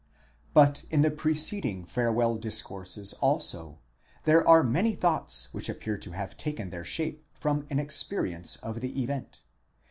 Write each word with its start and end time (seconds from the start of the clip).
But 0.55 0.83
in 0.89 1.01
the 1.03 1.11
preceding 1.11 1.85
farewell 1.85 2.35
discourses 2.35 3.13
also 3.21 3.77
there 4.23 4.43
are 4.47 4.63
many 4.63 4.95
thoughts 4.95 5.53
which 5.53 5.69
appear 5.69 5.95
to 5.99 6.11
have 6.13 6.35
taken 6.37 6.71
their 6.71 6.83
shape 6.83 7.23
from 7.39 7.67
an 7.69 7.77
experience 7.77 8.55
of 8.55 8.81
the 8.81 8.99
event. 9.03 9.43